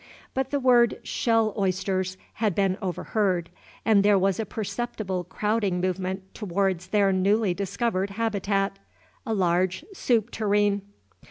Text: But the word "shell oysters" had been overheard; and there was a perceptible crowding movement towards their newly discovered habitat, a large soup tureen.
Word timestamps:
But 0.33 0.49
the 0.49 0.59
word 0.59 0.99
"shell 1.03 1.53
oysters" 1.59 2.17
had 2.33 2.55
been 2.55 2.75
overheard; 2.81 3.51
and 3.85 4.01
there 4.01 4.17
was 4.17 4.39
a 4.39 4.47
perceptible 4.47 5.23
crowding 5.23 5.79
movement 5.79 6.33
towards 6.33 6.87
their 6.87 7.11
newly 7.13 7.53
discovered 7.53 8.09
habitat, 8.09 8.79
a 9.27 9.35
large 9.35 9.85
soup 9.93 10.31
tureen. 10.31 10.81